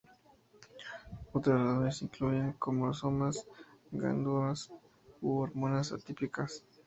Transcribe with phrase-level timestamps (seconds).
[1.31, 3.45] Otras razones incluyen cromosomas,
[3.91, 4.71] gónadas
[5.21, 6.65] u hormonas atípicas.